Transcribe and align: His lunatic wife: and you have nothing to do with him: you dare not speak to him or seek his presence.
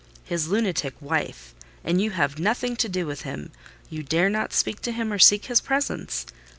His 0.25 0.47
lunatic 0.47 0.95
wife: 0.99 1.53
and 1.83 2.01
you 2.01 2.09
have 2.09 2.39
nothing 2.39 2.75
to 2.77 2.89
do 2.89 3.05
with 3.05 3.21
him: 3.21 3.51
you 3.87 4.01
dare 4.01 4.31
not 4.31 4.51
speak 4.51 4.81
to 4.81 4.91
him 4.91 5.13
or 5.13 5.19
seek 5.19 5.45
his 5.45 5.61
presence. 5.61 6.25